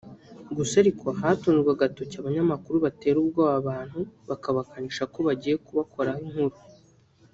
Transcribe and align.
Gusa 0.57 0.73
ariko 0.83 1.05
hatunzwe 1.19 1.69
agatoki 1.75 2.15
abanyamakuru 2.17 2.75
batera 2.85 3.17
ubwoba 3.23 3.51
abantu 3.61 3.99
babakangisha 4.27 5.03
ko 5.13 5.19
bagiye 5.27 5.55
kubakoraho 5.65 6.21
inkuru 6.27 6.57